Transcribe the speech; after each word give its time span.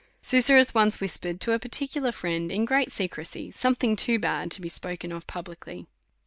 Susurrus 0.23 0.73
once 0.73 0.99
whispered 0.99 1.39
to 1.41 1.51
a 1.51 1.59
particular 1.59 2.11
friend 2.11 2.51
in 2.51 2.65
great 2.65 2.91
secrecy, 2.91 3.51
something 3.51 3.95
too 3.95 4.17
bad 4.17 4.49
to 4.49 4.59
be 4.59 4.67
spoke 4.67 5.03
of 5.03 5.27
pub 5.27 5.45
licly. 5.47 5.85